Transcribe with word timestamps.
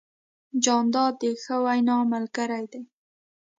جانداد 0.63 1.13
د 1.21 1.23
ښه 1.43 1.55
وینا 1.65 1.97
ملګری 2.13 2.65
دی. 2.71 2.83